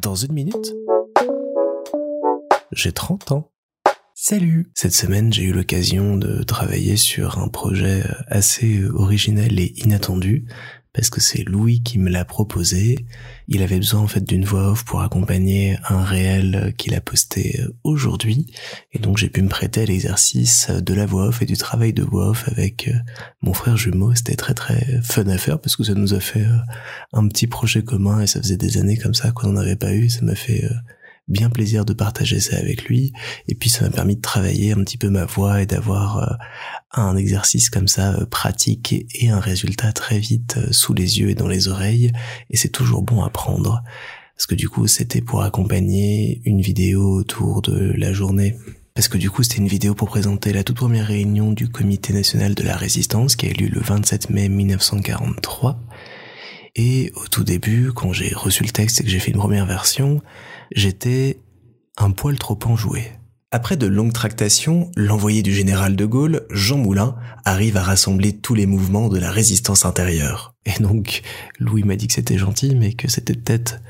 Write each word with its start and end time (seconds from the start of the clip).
Dans 0.00 0.14
une 0.14 0.32
minute, 0.32 0.74
j'ai 2.72 2.92
30 2.92 3.32
ans. 3.32 3.50
Salut 4.14 4.70
Cette 4.74 4.94
semaine, 4.94 5.32
j'ai 5.32 5.44
eu 5.44 5.52
l'occasion 5.52 6.16
de 6.16 6.42
travailler 6.42 6.96
sur 6.96 7.38
un 7.38 7.48
projet 7.48 8.02
assez 8.28 8.84
original 8.84 9.58
et 9.58 9.72
inattendu 9.76 10.46
parce 10.92 11.10
que 11.10 11.20
c'est 11.20 11.42
Louis 11.44 11.82
qui 11.82 11.98
me 11.98 12.10
l'a 12.10 12.24
proposé. 12.24 13.06
Il 13.46 13.62
avait 13.62 13.76
besoin 13.76 14.00
en 14.00 14.06
fait 14.06 14.24
d'une 14.24 14.44
voix 14.44 14.70
off 14.70 14.84
pour 14.84 15.00
accompagner 15.02 15.76
un 15.88 16.02
réel 16.02 16.74
qu'il 16.76 16.94
a 16.94 17.00
posté 17.00 17.60
aujourd'hui 17.84 18.46
et 18.92 18.98
donc 18.98 19.18
j'ai 19.18 19.28
pu 19.28 19.42
me 19.42 19.48
prêter 19.48 19.82
à 19.82 19.84
l'exercice 19.84 20.70
de 20.70 20.94
la 20.94 21.06
voix 21.06 21.28
off 21.28 21.42
et 21.42 21.46
du 21.46 21.56
travail 21.56 21.92
de 21.92 22.02
voix 22.02 22.30
off 22.30 22.48
avec 22.48 22.88
euh, 22.88 22.94
mon 23.42 23.52
frère 23.52 23.76
jumeau. 23.76 24.14
C'était 24.14 24.36
très 24.36 24.54
très 24.54 25.00
fun 25.02 25.26
à 25.28 25.38
faire 25.38 25.60
parce 25.60 25.76
que 25.76 25.84
ça 25.84 25.94
nous 25.94 26.14
a 26.14 26.20
fait 26.20 26.44
euh, 26.44 26.58
un 27.12 27.26
petit 27.28 27.46
projet 27.46 27.82
commun 27.82 28.20
et 28.20 28.26
ça 28.26 28.40
faisait 28.40 28.56
des 28.56 28.78
années 28.78 28.96
comme 28.96 29.14
ça 29.14 29.30
qu'on 29.30 29.52
n'en 29.52 29.60
avait 29.60 29.76
pas 29.76 29.92
eu. 29.92 30.08
Ça 30.08 30.22
m'a 30.22 30.34
fait 30.34 30.64
euh, 30.64 30.74
bien 31.28 31.50
plaisir 31.50 31.84
de 31.84 31.92
partager 31.92 32.40
ça 32.40 32.56
avec 32.56 32.84
lui. 32.84 33.12
Et 33.48 33.54
puis 33.54 33.70
ça 33.70 33.84
m'a 33.84 33.90
permis 33.90 34.16
de 34.16 34.20
travailler 34.20 34.72
un 34.72 34.82
petit 34.82 34.96
peu 34.96 35.10
ma 35.10 35.24
voix 35.24 35.62
et 35.62 35.66
d'avoir 35.66 36.18
euh, 36.18 36.34
un 36.92 37.16
exercice 37.16 37.70
comme 37.70 37.88
ça 37.88 38.14
euh, 38.14 38.26
pratique 38.26 38.94
et, 39.14 39.28
un 39.28 39.40
résultat 39.40 39.92
très 39.92 40.18
vite 40.18 40.56
euh, 40.58 40.72
sous 40.72 40.94
les 40.94 41.20
yeux 41.20 41.30
et 41.30 41.34
dans 41.34 41.48
les 41.48 41.68
oreilles. 41.68 42.12
Et 42.50 42.56
c'est 42.56 42.70
toujours 42.70 43.02
bon 43.02 43.22
à 43.22 43.30
prendre. 43.30 43.82
Parce 44.36 44.46
que 44.46 44.54
du 44.54 44.68
coup, 44.68 44.86
c'était 44.86 45.20
pour 45.20 45.42
accompagner 45.42 46.40
une 46.44 46.60
vidéo 46.60 47.12
autour 47.12 47.60
de 47.60 47.92
la 47.96 48.12
journée 48.12 48.56
parce 48.94 49.06
que 49.06 49.16
du 49.16 49.30
coup 49.30 49.44
c'était 49.44 49.58
une 49.58 49.68
vidéo 49.68 49.94
pour 49.94 50.08
présenter 50.08 50.52
la 50.52 50.64
toute 50.64 50.74
première 50.74 51.06
réunion 51.06 51.52
du 51.52 51.68
Comité 51.68 52.12
national 52.12 52.56
de 52.56 52.64
la 52.64 52.76
résistance 52.76 53.36
qui 53.36 53.46
a 53.46 53.50
eu 53.50 53.52
lieu 53.52 53.68
le 53.68 53.80
27 53.80 54.30
mai 54.30 54.48
1943. 54.48 55.78
Et 56.78 57.10
au 57.16 57.26
tout 57.26 57.42
début, 57.42 57.90
quand 57.92 58.12
j'ai 58.12 58.32
reçu 58.32 58.62
le 58.62 58.70
texte 58.70 59.00
et 59.00 59.04
que 59.04 59.10
j'ai 59.10 59.18
fait 59.18 59.32
une 59.32 59.38
première 59.38 59.66
version, 59.66 60.22
j'étais 60.72 61.40
un 61.96 62.12
poil 62.12 62.38
trop 62.38 62.58
enjoué. 62.64 63.02
Après 63.50 63.76
de 63.76 63.86
longues 63.86 64.12
tractations, 64.12 64.92
l'envoyé 64.94 65.42
du 65.42 65.52
général 65.52 65.96
de 65.96 66.04
Gaulle, 66.04 66.46
Jean 66.50 66.78
Moulin, 66.78 67.16
arrive 67.44 67.76
à 67.76 67.82
rassembler 67.82 68.38
tous 68.38 68.54
les 68.54 68.66
mouvements 68.66 69.08
de 69.08 69.18
la 69.18 69.30
résistance 69.30 69.84
intérieure. 69.84 70.54
Et 70.66 70.80
donc, 70.80 71.22
Louis 71.58 71.82
m'a 71.82 71.96
dit 71.96 72.06
que 72.06 72.14
c'était 72.14 72.38
gentil, 72.38 72.76
mais 72.76 72.92
que 72.92 73.10
c'était 73.10 73.34
peut-être 73.34 73.80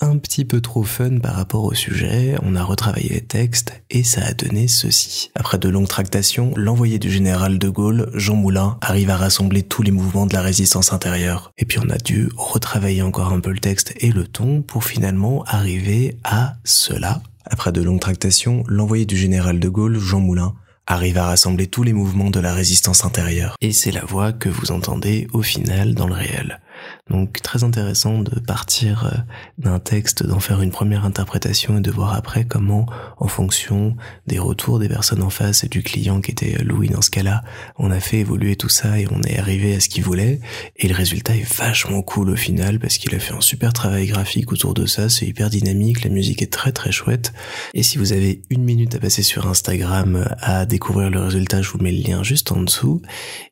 un 0.00 0.16
petit 0.18 0.44
peu 0.44 0.60
trop 0.60 0.82
fun 0.82 1.18
par 1.18 1.34
rapport 1.34 1.64
au 1.64 1.74
sujet, 1.74 2.36
on 2.42 2.56
a 2.56 2.62
retravaillé 2.62 3.10
les 3.10 3.20
textes 3.20 3.82
et 3.90 4.02
ça 4.02 4.24
a 4.24 4.32
donné 4.32 4.68
ceci. 4.68 5.30
Après 5.34 5.58
de 5.58 5.68
longues 5.68 5.88
tractations, 5.88 6.52
l'envoyé 6.56 6.98
du 6.98 7.10
général 7.10 7.58
de 7.58 7.68
Gaulle, 7.68 8.10
Jean 8.14 8.36
Moulin, 8.36 8.78
arrive 8.80 9.10
à 9.10 9.16
rassembler 9.16 9.62
tous 9.62 9.82
les 9.82 9.90
mouvements 9.90 10.26
de 10.26 10.32
la 10.32 10.42
résistance 10.42 10.92
intérieure. 10.92 11.52
Et 11.58 11.64
puis 11.64 11.78
on 11.78 11.90
a 11.90 11.98
dû 11.98 12.28
retravailler 12.36 13.02
encore 13.02 13.32
un 13.32 13.40
peu 13.40 13.50
le 13.50 13.60
texte 13.60 13.94
et 13.98 14.10
le 14.10 14.26
ton 14.26 14.62
pour 14.62 14.84
finalement 14.84 15.44
arriver 15.44 16.16
à 16.24 16.54
cela. 16.64 17.22
Après 17.44 17.72
de 17.72 17.82
longues 17.82 18.00
tractations, 18.00 18.64
l'envoyé 18.66 19.06
du 19.06 19.16
général 19.16 19.60
de 19.60 19.68
Gaulle, 19.68 19.98
Jean 19.98 20.20
Moulin, 20.20 20.54
arrive 20.86 21.18
à 21.18 21.26
rassembler 21.26 21.66
tous 21.66 21.82
les 21.82 21.92
mouvements 21.92 22.30
de 22.30 22.40
la 22.40 22.52
résistance 22.52 23.04
intérieure. 23.04 23.56
Et 23.60 23.72
c'est 23.72 23.92
la 23.92 24.04
voix 24.04 24.32
que 24.32 24.48
vous 24.48 24.72
entendez 24.72 25.28
au 25.32 25.42
final 25.42 25.94
dans 25.94 26.06
le 26.06 26.14
réel. 26.14 26.60
Donc 27.08 27.40
très 27.42 27.64
intéressant 27.64 28.20
de 28.20 28.38
partir 28.40 29.06
euh, 29.06 29.18
d'un 29.58 29.78
texte, 29.78 30.24
d'en 30.24 30.40
faire 30.40 30.62
une 30.62 30.70
première 30.70 31.04
interprétation 31.04 31.78
et 31.78 31.80
de 31.80 31.90
voir 31.90 32.14
après 32.14 32.44
comment, 32.44 32.86
en 33.18 33.28
fonction 33.28 33.96
des 34.26 34.38
retours 34.38 34.78
des 34.78 34.88
personnes 34.88 35.22
en 35.22 35.30
face 35.30 35.64
et 35.64 35.68
du 35.68 35.82
client 35.82 36.20
qui 36.20 36.30
était 36.30 36.62
Louis 36.62 36.88
dans 36.88 37.02
ce 37.02 37.10
cas-là, 37.10 37.42
on 37.78 37.90
a 37.90 38.00
fait 38.00 38.18
évoluer 38.18 38.56
tout 38.56 38.68
ça 38.68 38.98
et 38.98 39.06
on 39.10 39.22
est 39.22 39.38
arrivé 39.38 39.74
à 39.74 39.80
ce 39.80 39.88
qu'il 39.88 40.04
voulait. 40.04 40.40
Et 40.76 40.88
le 40.88 40.94
résultat 40.94 41.36
est 41.36 41.52
vachement 41.54 42.02
cool 42.02 42.30
au 42.30 42.36
final 42.36 42.78
parce 42.78 42.98
qu'il 42.98 43.14
a 43.14 43.18
fait 43.18 43.34
un 43.34 43.40
super 43.40 43.72
travail 43.72 44.06
graphique 44.06 44.52
autour 44.52 44.74
de 44.74 44.86
ça, 44.86 45.08
c'est 45.08 45.26
hyper 45.26 45.50
dynamique, 45.50 46.04
la 46.04 46.10
musique 46.10 46.42
est 46.42 46.52
très 46.52 46.72
très 46.72 46.92
chouette. 46.92 47.32
Et 47.74 47.82
si 47.82 47.98
vous 47.98 48.12
avez 48.12 48.42
une 48.50 48.62
minute 48.62 48.94
à 48.94 48.98
passer 48.98 49.22
sur 49.22 49.46
Instagram 49.46 50.16
euh, 50.16 50.24
à 50.40 50.66
découvrir 50.66 51.10
le 51.10 51.20
résultat, 51.20 51.62
je 51.62 51.70
vous 51.70 51.78
mets 51.78 51.92
le 51.92 52.02
lien 52.02 52.22
juste 52.22 52.52
en 52.52 52.62
dessous. 52.62 53.02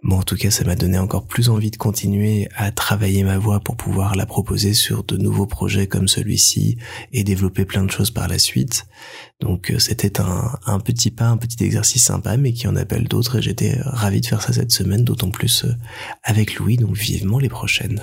Bon, 0.03 0.19
en 0.19 0.23
tout 0.23 0.37
cas, 0.37 0.51
ça 0.51 0.65
m'a 0.65 0.75
donné 0.75 0.99
encore 0.99 1.27
plus 1.27 1.49
envie 1.49 1.71
de 1.71 1.77
continuer 1.77 2.49
à 2.57 2.71
travailler 2.71 3.18
ma 3.25 3.39
voix 3.39 3.61
pour 3.61 3.77
pouvoir 3.77 4.15
la 4.15 4.27
proposer 4.27 4.75
sur 4.75 5.05
de 5.05 5.17
nouveaux 5.17 5.47
projets 5.47 5.87
comme 5.87 6.09
celui-ci 6.09 6.79
et 7.13 7.25
développer 7.25 7.65
plein 7.65 7.85
de 7.85 7.91
choses 7.91 8.11
par 8.11 8.29
la 8.29 8.39
suite. 8.39 8.87
Donc 9.41 9.71
euh, 9.71 9.79
c'était 9.79 10.21
un, 10.21 10.81
petit 10.81 11.11
pas, 11.11 11.29
un 11.29 11.37
petit 11.37 11.63
exercice 11.65 12.05
sympa, 12.05 12.37
mais 12.37 12.53
qui 12.53 12.67
en 12.67 12.77
appelle 12.77 13.05
d'autres 13.05 13.39
et 13.39 13.43
j'étais 13.43 13.79
ravi 13.83 14.21
de 14.21 14.27
faire 14.27 14.43
ça 14.43 14.53
cette 14.53 14.73
semaine, 14.73 15.05
d'autant 15.05 15.31
plus 15.31 15.65
euh, 15.65 15.73
avec 16.23 16.57
Louis, 16.57 16.77
donc 16.77 16.97
vivement 16.97 17.39
les 17.39 17.49
prochaines. 17.49 18.03